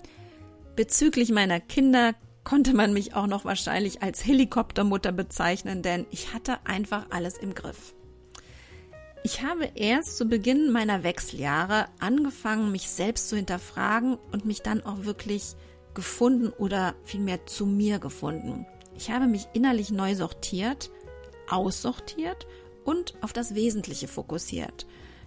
Bezüglich 0.77 1.31
meiner 1.31 1.59
Kinder 1.59 2.15
konnte 2.45 2.75
man 2.75 2.93
mich 2.93 3.15
auch 3.15 3.27
noch 3.27 3.45
wahrscheinlich 3.45 4.03
als 4.03 4.25
Helikoptermutter 4.25 5.13
bezeichnen, 5.13 5.83
denn 5.83 6.07
ich 6.11 6.33
hatte 6.35 6.59
einfach 6.65 7.07
alles 7.11 7.39
im 7.39 7.55
Griff. 7.55 7.95
Ich 9.25 9.43
habe 9.43 9.71
erst 9.77 10.17
zu 10.17 10.27
Beginn 10.27 10.73
meiner 10.73 11.05
Wechseljahre 11.05 11.87
angefangen, 12.01 12.73
mich 12.73 12.89
selbst 12.89 13.29
zu 13.29 13.37
hinterfragen 13.37 14.19
und 14.33 14.45
mich 14.45 14.63
dann 14.63 14.85
auch 14.85 15.05
wirklich 15.05 15.55
gefunden 15.95 16.49
oder 16.49 16.95
vielmehr 17.05 17.47
zu 17.47 17.65
mir 17.65 18.01
gefunden. 18.01 18.67
Ich 18.97 19.11
habe 19.11 19.27
mich 19.27 19.47
innerlich 19.53 19.91
neu 19.91 20.15
sortiert, 20.17 20.91
aussortiert 21.49 22.47
und 22.85 23.15
auf 23.23 23.33
das 23.33 23.55
Wesentliche 23.55 24.09
fokussiert. 24.09 24.87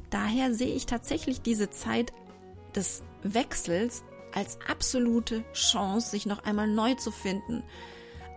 Daher 0.09 0.53
sehe 0.53 0.73
ich 0.73 0.85
tatsächlich 0.85 1.41
diese 1.41 1.69
Zeit 1.69 2.13
des 2.75 3.03
Wechsels 3.23 4.03
als 4.33 4.59
absolute 4.67 5.43
Chance, 5.53 6.09
sich 6.09 6.25
noch 6.25 6.43
einmal 6.43 6.67
neu 6.67 6.95
zu 6.95 7.11
finden. 7.11 7.63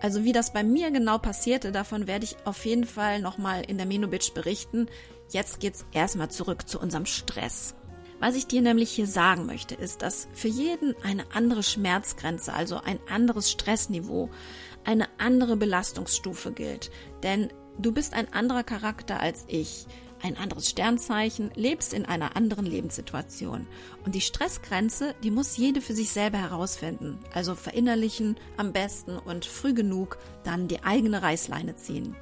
Also 0.01 0.25
wie 0.25 0.33
das 0.33 0.53
bei 0.53 0.63
mir 0.63 0.91
genau 0.91 1.19
passierte, 1.19 1.73
davon 1.73 2.07
werde 2.07 2.25
ich 2.25 2.37
auf 2.45 2.65
jeden 2.65 2.85
Fall 2.85 3.21
nochmal 3.21 3.65
in 3.65 3.79
der 3.79 3.87
Menobitch 3.87 4.33
berichten. 4.33 4.87
Jetzt 5.31 5.61
geht's 5.61 5.85
erstmal 5.93 6.31
zurück 6.31 6.69
zu 6.69 6.79
unserem 6.81 7.05
Stress. 7.05 7.75
Was 8.21 8.35
ich 8.35 8.47
dir 8.47 8.63
nämlich 8.63 8.91
hier 8.91 9.07
sagen 9.07 9.47
möchte, 9.47 9.75
ist, 9.75 10.03
dass 10.03 10.29
für 10.33 10.49
jeden 10.49 10.95
eine 11.03 11.25
andere 11.33 11.63
Schmerzgrenze, 11.63 12.53
also 12.53 12.81
ein 12.81 12.99
anderes 13.09 13.51
Stressniveau, 13.51 14.31
eine 14.85 15.09
andere 15.19 15.57
Belastungsstufe 15.57 16.53
gilt. 16.53 16.91
Denn 17.23 17.53
du 17.79 17.93
bist 17.93 18.15
ein 18.15 18.33
anderer 18.33 18.65
Charakter 18.65 19.21
als 19.21 19.45
ich, 19.49 19.87
ein 20.23 20.37
anderes 20.37 20.69
Sternzeichen, 20.69 21.51
lebst 21.55 21.93
in 21.95 22.05
einer 22.05 22.37
anderen 22.37 22.67
Lebenssituation. 22.67 23.67
Und 24.05 24.15
die 24.15 24.21
Stressgrenze, 24.21 25.15
die 25.23 25.31
muss 25.31 25.57
jede 25.57 25.81
für 25.81 25.95
sich 25.95 26.11
selber 26.11 26.39
herausfinden. 26.39 27.19
Also 27.33 27.55
verinnerlichen 27.55 28.37
am 28.57 28.73
besten 28.73 29.17
und 29.17 29.45
früh 29.45 29.75
genug 29.75 30.19
dann 30.45 30.69
die 30.69 30.83
eigene 30.83 31.23
Reißleine 31.23 31.77
ziehen. 31.77 32.17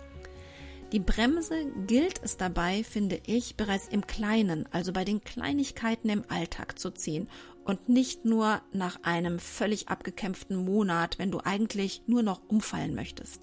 Die 0.93 1.01
Bremse 1.01 1.67
gilt 1.87 2.21
es 2.23 2.37
dabei, 2.37 2.85
finde 2.85 3.21
ich, 3.27 3.57
bereits 3.57 3.89
im 3.89 4.07
Kleinen, 4.07 4.69
also 4.71 4.93
bei 4.93 5.05
den 5.05 5.21
Kleinigkeiten 5.21 6.09
im 6.09 6.25
Alltag 6.29 6.79
zu 6.79 6.93
ziehen 6.93 7.29
und 7.65 7.89
nicht 7.89 8.25
nur 8.25 8.63
nach 8.73 9.03
einem 9.03 9.41
völlig 9.41 9.89
abgekämpften 9.89 10.57
Monat, 10.57 11.19
wenn 11.19 11.33
du 11.33 11.41
eigentlich 11.41 12.03
nur 12.07 12.23
noch 12.23 12.41
umfallen 12.47 12.95
möchtest. 12.95 13.43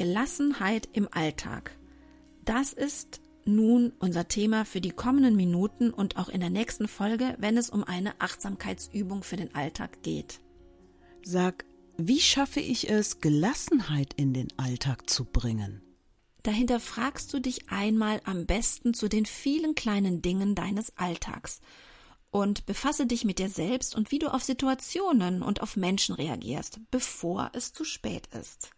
Gelassenheit 0.00 0.88
im 0.94 1.08
Alltag. 1.12 1.72
Das 2.46 2.72
ist 2.72 3.20
nun 3.44 3.92
unser 3.98 4.28
Thema 4.28 4.64
für 4.64 4.80
die 4.80 4.92
kommenden 4.92 5.36
Minuten 5.36 5.90
und 5.90 6.16
auch 6.16 6.30
in 6.30 6.40
der 6.40 6.48
nächsten 6.48 6.88
Folge, 6.88 7.36
wenn 7.36 7.58
es 7.58 7.68
um 7.68 7.84
eine 7.84 8.18
Achtsamkeitsübung 8.18 9.22
für 9.22 9.36
den 9.36 9.54
Alltag 9.54 10.02
geht. 10.02 10.40
Sag 11.22 11.66
wie 11.98 12.18
schaffe 12.18 12.60
ich 12.60 12.88
es, 12.88 13.20
Gelassenheit 13.20 14.14
in 14.14 14.32
den 14.32 14.48
Alltag 14.56 15.10
zu 15.10 15.26
bringen? 15.26 15.82
Dahinter 16.44 16.80
fragst 16.80 17.34
du 17.34 17.38
dich 17.38 17.68
einmal 17.68 18.22
am 18.24 18.46
besten 18.46 18.94
zu 18.94 19.06
den 19.06 19.26
vielen 19.26 19.74
kleinen 19.74 20.22
Dingen 20.22 20.54
deines 20.54 20.96
Alltags 20.96 21.60
und 22.30 22.64
befasse 22.64 23.04
dich 23.04 23.26
mit 23.26 23.38
dir 23.38 23.50
selbst 23.50 23.94
und 23.94 24.12
wie 24.12 24.18
du 24.18 24.32
auf 24.32 24.44
Situationen 24.44 25.42
und 25.42 25.60
auf 25.60 25.76
Menschen 25.76 26.14
reagierst, 26.14 26.80
bevor 26.90 27.50
es 27.52 27.74
zu 27.74 27.84
spät 27.84 28.28
ist. 28.28 28.70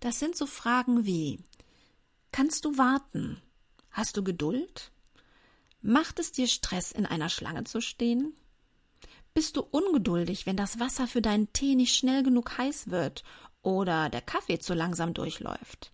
Das 0.00 0.18
sind 0.18 0.36
so 0.36 0.46
Fragen 0.46 1.04
wie 1.06 1.40
Kannst 2.30 2.64
du 2.64 2.78
warten? 2.78 3.42
Hast 3.90 4.16
du 4.16 4.22
Geduld? 4.22 4.92
Macht 5.80 6.18
es 6.18 6.32
dir 6.32 6.46
Stress, 6.46 6.92
in 6.92 7.06
einer 7.06 7.28
Schlange 7.28 7.64
zu 7.64 7.80
stehen? 7.80 8.34
Bist 9.34 9.56
du 9.56 9.62
ungeduldig, 9.62 10.46
wenn 10.46 10.56
das 10.56 10.78
Wasser 10.78 11.06
für 11.06 11.22
deinen 11.22 11.52
Tee 11.52 11.74
nicht 11.74 11.94
schnell 11.94 12.22
genug 12.22 12.58
heiß 12.58 12.90
wird 12.90 13.24
oder 13.62 14.08
der 14.08 14.20
Kaffee 14.20 14.58
zu 14.58 14.74
langsam 14.74 15.14
durchläuft? 15.14 15.92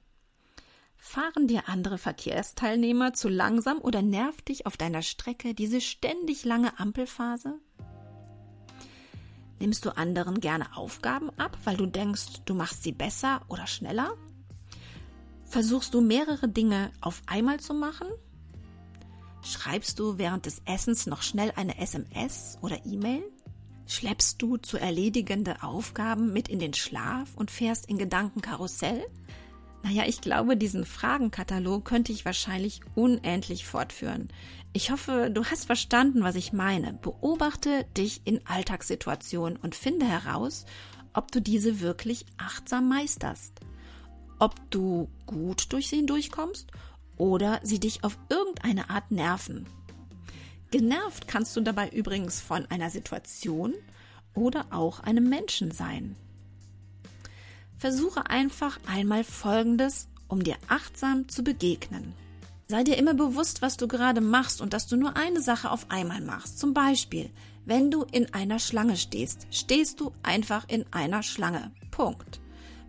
Fahren 0.96 1.46
dir 1.46 1.68
andere 1.68 1.98
Verkehrsteilnehmer 1.98 3.12
zu 3.12 3.28
langsam 3.28 3.78
oder 3.78 4.00
nervt 4.00 4.48
dich 4.48 4.66
auf 4.66 4.78
deiner 4.78 5.02
Strecke 5.02 5.54
diese 5.54 5.82
ständig 5.82 6.44
lange 6.44 6.78
Ampelphase? 6.78 7.60
Nimmst 9.64 9.86
du 9.86 9.96
anderen 9.96 10.40
gerne 10.40 10.76
Aufgaben 10.76 11.30
ab, 11.38 11.56
weil 11.64 11.78
du 11.78 11.86
denkst, 11.86 12.42
du 12.44 12.52
machst 12.52 12.82
sie 12.82 12.92
besser 12.92 13.40
oder 13.48 13.66
schneller? 13.66 14.12
Versuchst 15.46 15.94
du 15.94 16.02
mehrere 16.02 16.50
Dinge 16.50 16.90
auf 17.00 17.22
einmal 17.24 17.60
zu 17.60 17.72
machen? 17.72 18.06
Schreibst 19.42 19.98
du 19.98 20.18
während 20.18 20.44
des 20.44 20.60
Essens 20.66 21.06
noch 21.06 21.22
schnell 21.22 21.50
eine 21.56 21.78
SMS 21.78 22.58
oder 22.60 22.84
E-Mail? 22.84 23.22
Schleppst 23.86 24.42
du 24.42 24.58
zu 24.58 24.76
erledigende 24.76 25.62
Aufgaben 25.62 26.34
mit 26.34 26.48
in 26.48 26.58
den 26.58 26.74
Schlaf 26.74 27.34
und 27.34 27.50
fährst 27.50 27.86
in 27.86 27.96
Gedankenkarussell? 27.96 29.06
Naja, 29.84 30.04
ich 30.06 30.22
glaube, 30.22 30.56
diesen 30.56 30.86
Fragenkatalog 30.86 31.84
könnte 31.84 32.10
ich 32.10 32.24
wahrscheinlich 32.24 32.80
unendlich 32.94 33.66
fortführen. 33.66 34.28
Ich 34.72 34.90
hoffe, 34.90 35.30
du 35.30 35.44
hast 35.44 35.66
verstanden, 35.66 36.22
was 36.22 36.36
ich 36.36 36.54
meine. 36.54 36.94
Beobachte 36.94 37.84
dich 37.94 38.22
in 38.24 38.40
Alltagssituationen 38.46 39.58
und 39.58 39.74
finde 39.74 40.06
heraus, 40.06 40.64
ob 41.12 41.30
du 41.30 41.42
diese 41.42 41.80
wirklich 41.80 42.24
achtsam 42.38 42.88
meisterst. 42.88 43.60
Ob 44.38 44.54
du 44.70 45.10
gut 45.26 45.70
durch 45.74 45.90
sie 45.90 45.96
hindurchkommst 45.96 46.70
oder 47.18 47.60
sie 47.62 47.78
dich 47.78 48.04
auf 48.04 48.16
irgendeine 48.30 48.88
Art 48.88 49.10
nerven. 49.10 49.66
Genervt 50.70 51.28
kannst 51.28 51.54
du 51.56 51.60
dabei 51.60 51.90
übrigens 51.90 52.40
von 52.40 52.64
einer 52.70 52.88
Situation 52.88 53.74
oder 54.34 54.64
auch 54.70 55.00
einem 55.00 55.28
Menschen 55.28 55.72
sein. 55.72 56.16
Versuche 57.76 58.30
einfach 58.30 58.78
einmal 58.86 59.24
Folgendes, 59.24 60.08
um 60.28 60.42
dir 60.42 60.56
achtsam 60.68 61.28
zu 61.28 61.42
begegnen. 61.42 62.14
Sei 62.68 62.82
dir 62.82 62.96
immer 62.96 63.14
bewusst, 63.14 63.62
was 63.62 63.76
du 63.76 63.86
gerade 63.86 64.20
machst 64.20 64.60
und 64.60 64.72
dass 64.72 64.86
du 64.86 64.96
nur 64.96 65.16
eine 65.16 65.42
Sache 65.42 65.70
auf 65.70 65.90
einmal 65.90 66.20
machst. 66.20 66.58
Zum 66.58 66.74
Beispiel, 66.74 67.30
Wenn 67.66 67.90
du 67.90 68.02
in 68.02 68.34
einer 68.34 68.58
Schlange 68.58 68.94
stehst, 68.98 69.46
stehst 69.50 69.98
du 69.98 70.12
einfach 70.22 70.68
in 70.68 70.84
einer 70.90 71.22
Schlange. 71.22 71.72
Punkt. 71.90 72.40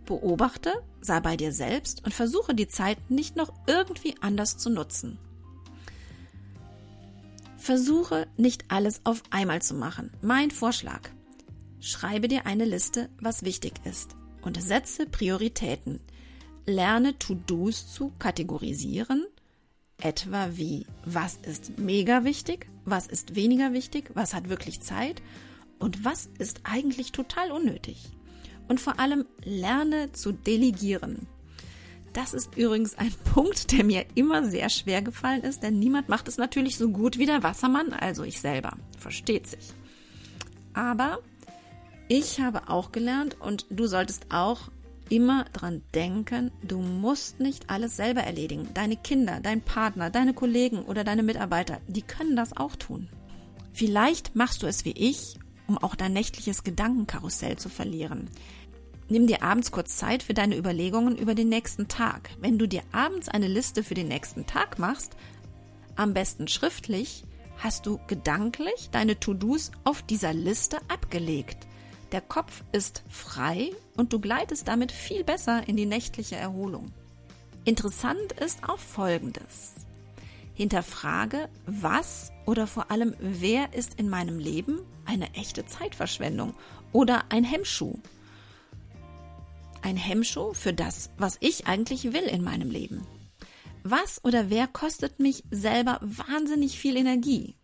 Beobachte, 0.04 0.70
sei 1.00 1.18
bei 1.20 1.38
dir 1.38 1.50
selbst 1.50 2.04
und 2.04 2.12
versuche 2.12 2.54
die 2.54 2.68
Zeit 2.68 2.98
nicht 3.10 3.36
noch 3.36 3.54
irgendwie 3.66 4.16
anders 4.20 4.58
zu 4.58 4.68
nutzen. 4.68 5.18
Versuche 7.56 8.26
nicht 8.36 8.66
alles 8.68 9.00
auf 9.04 9.22
einmal 9.30 9.62
zu 9.62 9.72
machen. 9.72 10.10
Mein 10.20 10.50
Vorschlag. 10.50 11.08
Schreibe 11.80 12.28
dir 12.28 12.44
eine 12.44 12.66
Liste, 12.66 13.08
was 13.18 13.44
wichtig 13.44 13.80
ist 13.84 14.14
und 14.46 14.62
setze 14.62 15.06
Prioritäten. 15.06 16.00
Lerne 16.66 17.18
To-Dos 17.18 17.92
zu 17.92 18.12
kategorisieren, 18.18 19.26
etwa 19.98 20.50
wie, 20.52 20.86
was 21.04 21.36
ist 21.36 21.78
mega 21.78 22.24
wichtig, 22.24 22.68
was 22.84 23.06
ist 23.06 23.34
weniger 23.34 23.72
wichtig, 23.72 24.10
was 24.14 24.34
hat 24.34 24.48
wirklich 24.48 24.80
Zeit 24.80 25.20
und 25.78 26.04
was 26.04 26.28
ist 26.38 26.60
eigentlich 26.64 27.12
total 27.12 27.50
unnötig. 27.50 28.08
Und 28.68 28.80
vor 28.80 28.98
allem 28.98 29.26
lerne 29.44 30.12
zu 30.12 30.32
delegieren. 30.32 31.26
Das 32.12 32.32
ist 32.32 32.56
übrigens 32.56 32.96
ein 32.96 33.12
Punkt, 33.34 33.72
der 33.72 33.84
mir 33.84 34.06
immer 34.14 34.44
sehr 34.44 34.70
schwer 34.70 35.02
gefallen 35.02 35.42
ist, 35.42 35.62
denn 35.62 35.78
niemand 35.78 36.08
macht 36.08 36.28
es 36.28 36.38
natürlich 36.38 36.78
so 36.78 36.88
gut 36.88 37.18
wie 37.18 37.26
der 37.26 37.42
Wassermann, 37.42 37.92
also 37.92 38.22
ich 38.22 38.40
selber. 38.40 38.76
Versteht 38.98 39.48
sich. 39.48 39.72
Aber 40.72 41.18
ich 42.08 42.40
habe 42.40 42.68
auch 42.68 42.92
gelernt 42.92 43.40
und 43.40 43.66
du 43.70 43.86
solltest 43.86 44.26
auch 44.30 44.70
immer 45.08 45.44
dran 45.52 45.82
denken, 45.94 46.50
du 46.62 46.78
musst 46.78 47.40
nicht 47.40 47.70
alles 47.70 47.96
selber 47.96 48.22
erledigen. 48.22 48.68
Deine 48.74 48.96
Kinder, 48.96 49.40
dein 49.42 49.60
Partner, 49.60 50.10
deine 50.10 50.34
Kollegen 50.34 50.84
oder 50.84 51.04
deine 51.04 51.22
Mitarbeiter, 51.22 51.80
die 51.86 52.02
können 52.02 52.36
das 52.36 52.56
auch 52.56 52.76
tun. 52.76 53.08
Vielleicht 53.72 54.34
machst 54.34 54.62
du 54.62 54.66
es 54.66 54.84
wie 54.84 54.92
ich, 54.92 55.36
um 55.66 55.78
auch 55.78 55.94
dein 55.94 56.12
nächtliches 56.12 56.64
Gedankenkarussell 56.64 57.56
zu 57.56 57.68
verlieren. 57.68 58.30
Nimm 59.08 59.26
dir 59.26 59.42
abends 59.42 59.70
kurz 59.70 59.96
Zeit 59.96 60.22
für 60.22 60.34
deine 60.34 60.56
Überlegungen 60.56 61.16
über 61.16 61.34
den 61.34 61.48
nächsten 61.48 61.86
Tag. 61.86 62.30
Wenn 62.40 62.58
du 62.58 62.66
dir 62.66 62.82
abends 62.90 63.28
eine 63.28 63.46
Liste 63.46 63.84
für 63.84 63.94
den 63.94 64.08
nächsten 64.08 64.46
Tag 64.46 64.78
machst, 64.78 65.16
am 65.94 66.12
besten 66.12 66.48
schriftlich, 66.48 67.24
hast 67.58 67.86
du 67.86 68.00
gedanklich 68.08 68.90
deine 68.90 69.18
To-Dos 69.18 69.70
auf 69.84 70.02
dieser 70.02 70.34
Liste 70.34 70.78
abgelegt. 70.88 71.66
Der 72.12 72.20
Kopf 72.20 72.62
ist 72.72 73.02
frei 73.08 73.70
und 73.96 74.12
du 74.12 74.20
gleitest 74.20 74.68
damit 74.68 74.92
viel 74.92 75.24
besser 75.24 75.66
in 75.66 75.76
die 75.76 75.86
nächtliche 75.86 76.36
Erholung. 76.36 76.92
Interessant 77.64 78.32
ist 78.40 78.62
auch 78.68 78.78
Folgendes. 78.78 79.74
Hinterfrage, 80.54 81.48
was 81.66 82.32
oder 82.46 82.66
vor 82.66 82.90
allem 82.90 83.14
wer 83.18 83.74
ist 83.74 83.94
in 83.98 84.08
meinem 84.08 84.38
Leben 84.38 84.80
eine 85.04 85.34
echte 85.34 85.66
Zeitverschwendung 85.66 86.54
oder 86.92 87.24
ein 87.28 87.44
Hemmschuh. 87.44 87.98
Ein 89.82 89.96
Hemmschuh 89.96 90.54
für 90.54 90.72
das, 90.72 91.10
was 91.18 91.36
ich 91.40 91.66
eigentlich 91.66 92.12
will 92.12 92.24
in 92.24 92.42
meinem 92.42 92.70
Leben. 92.70 93.06
Was 93.82 94.24
oder 94.24 94.48
wer 94.48 94.66
kostet 94.66 95.20
mich 95.20 95.44
selber 95.50 95.98
wahnsinnig 96.00 96.78
viel 96.78 96.96
Energie? 96.96 97.56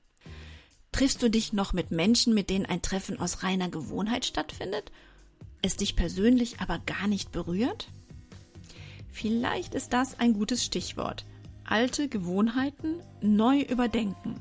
Triffst 0.92 1.22
du 1.22 1.30
dich 1.30 1.52
noch 1.52 1.72
mit 1.72 1.90
Menschen, 1.90 2.34
mit 2.34 2.50
denen 2.50 2.66
ein 2.66 2.82
Treffen 2.82 3.18
aus 3.18 3.42
reiner 3.42 3.68
Gewohnheit 3.68 4.24
stattfindet, 4.24 4.92
es 5.62 5.76
dich 5.76 5.96
persönlich 5.96 6.60
aber 6.60 6.78
gar 6.78 7.08
nicht 7.08 7.32
berührt? 7.32 7.88
Vielleicht 9.10 9.74
ist 9.74 9.92
das 9.92 10.18
ein 10.20 10.34
gutes 10.34 10.64
Stichwort. 10.64 11.24
Alte 11.64 12.08
Gewohnheiten 12.08 13.00
neu 13.20 13.60
überdenken. 13.60 14.40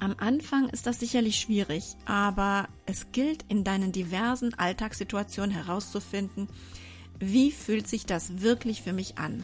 Am 0.00 0.14
Anfang 0.18 0.68
ist 0.68 0.86
das 0.86 1.00
sicherlich 1.00 1.40
schwierig, 1.40 1.96
aber 2.04 2.68
es 2.86 3.10
gilt 3.10 3.44
in 3.48 3.64
deinen 3.64 3.90
diversen 3.90 4.54
Alltagssituationen 4.54 5.50
herauszufinden, 5.50 6.48
wie 7.18 7.50
fühlt 7.50 7.88
sich 7.88 8.06
das 8.06 8.40
wirklich 8.42 8.82
für 8.82 8.92
mich 8.92 9.18
an? 9.18 9.42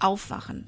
Aufwachen, 0.00 0.66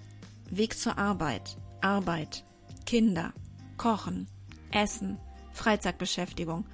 Weg 0.51 0.79
zur 0.79 0.99
Arbeit, 0.99 1.57
Arbeit, 1.81 2.45
Kinder, 2.87 3.33
Kochen, 3.77 4.29
Essen, 4.73 5.19
Freizeitbeschäftigung. 5.53 6.65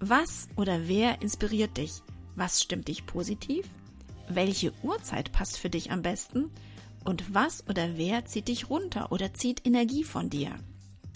Was 0.00 0.48
oder 0.56 0.88
wer 0.88 1.22
inspiriert 1.22 1.76
dich? 1.76 2.02
Was 2.36 2.62
stimmt 2.62 2.88
dich 2.88 3.06
positiv? 3.06 3.66
Welche 4.28 4.72
Uhrzeit 4.82 5.32
passt 5.32 5.58
für 5.58 5.70
dich 5.70 5.92
am 5.92 6.02
besten? 6.02 6.50
Und 7.04 7.34
was 7.34 7.68
oder 7.68 7.96
wer 7.96 8.24
zieht 8.24 8.48
dich 8.48 8.70
runter 8.70 9.12
oder 9.12 9.34
zieht 9.34 9.66
Energie 9.66 10.04
von 10.04 10.30
dir? 10.30 10.54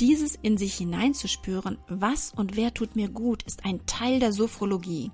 Dieses 0.00 0.36
in 0.36 0.58
sich 0.58 0.74
hineinzuspüren, 0.74 1.78
was 1.88 2.32
und 2.32 2.56
wer 2.56 2.72
tut 2.72 2.94
mir 2.94 3.08
gut, 3.08 3.42
ist 3.42 3.64
ein 3.64 3.84
Teil 3.86 4.20
der 4.20 4.32
Sophrologie. 4.32 5.10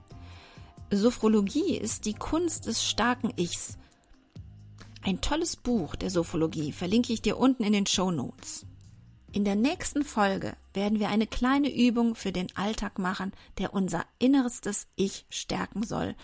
Sophrologie 0.90 1.76
ist 1.76 2.04
die 2.04 2.14
Kunst 2.14 2.66
des 2.66 2.84
starken 2.84 3.32
Ichs. 3.36 3.78
Ein 5.02 5.20
tolles 5.20 5.56
Buch 5.56 5.96
der 5.96 6.10
Sophrologie 6.10 6.72
verlinke 6.72 7.12
ich 7.12 7.22
dir 7.22 7.38
unten 7.38 7.64
in 7.64 7.72
den 7.72 7.86
Show 7.86 8.10
Notes. 8.10 8.66
In 9.34 9.44
der 9.44 9.56
nächsten 9.56 10.04
Folge 10.04 10.56
werden 10.74 11.00
wir 11.00 11.08
eine 11.08 11.26
kleine 11.26 11.68
Übung 11.68 12.14
für 12.14 12.30
den 12.30 12.46
Alltag 12.54 13.00
machen, 13.00 13.32
der 13.58 13.74
unser 13.74 14.06
innerstes 14.20 14.86
Ich 14.94 15.26
stärken 15.28 15.82
soll. 15.82 16.14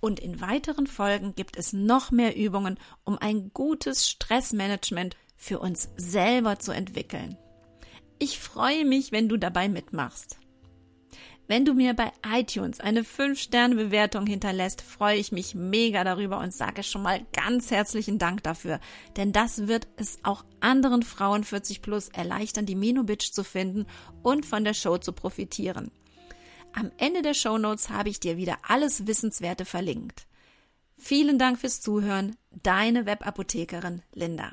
Und 0.00 0.18
in 0.18 0.40
weiteren 0.40 0.86
Folgen 0.86 1.34
gibt 1.34 1.58
es 1.58 1.74
noch 1.74 2.10
mehr 2.10 2.34
Übungen, 2.38 2.80
um 3.04 3.18
ein 3.18 3.50
gutes 3.52 4.08
Stressmanagement 4.08 5.14
für 5.36 5.58
uns 5.58 5.90
selber 5.98 6.58
zu 6.58 6.72
entwickeln. 6.72 7.36
Ich 8.18 8.38
freue 8.38 8.86
mich, 8.86 9.12
wenn 9.12 9.28
du 9.28 9.36
dabei 9.36 9.68
mitmachst. 9.68 10.38
Wenn 11.48 11.64
du 11.64 11.72
mir 11.72 11.94
bei 11.94 12.12
iTunes 12.30 12.78
eine 12.78 13.04
5-Sterne-Bewertung 13.04 14.26
hinterlässt, 14.26 14.82
freue 14.82 15.16
ich 15.16 15.32
mich 15.32 15.54
mega 15.54 16.04
darüber 16.04 16.40
und 16.40 16.52
sage 16.52 16.82
schon 16.82 17.02
mal 17.02 17.24
ganz 17.32 17.70
herzlichen 17.70 18.18
Dank 18.18 18.42
dafür. 18.42 18.80
Denn 19.16 19.32
das 19.32 19.66
wird 19.66 19.88
es 19.96 20.18
auch 20.24 20.44
anderen 20.60 21.02
Frauen 21.02 21.44
40 21.44 21.80
plus 21.80 22.10
erleichtern, 22.10 22.66
die 22.66 22.74
Menobitch 22.74 23.32
zu 23.32 23.44
finden 23.44 23.86
und 24.22 24.44
von 24.44 24.62
der 24.62 24.74
Show 24.74 24.98
zu 24.98 25.14
profitieren. 25.14 25.90
Am 26.74 26.92
Ende 26.98 27.22
der 27.22 27.32
Show 27.32 27.56
Notes 27.56 27.88
habe 27.88 28.10
ich 28.10 28.20
dir 28.20 28.36
wieder 28.36 28.58
alles 28.62 29.06
Wissenswerte 29.06 29.64
verlinkt. 29.64 30.26
Vielen 30.98 31.38
Dank 31.38 31.58
fürs 31.58 31.80
Zuhören. 31.80 32.36
Deine 32.62 33.06
Webapothekerin 33.06 34.02
Linda. 34.12 34.52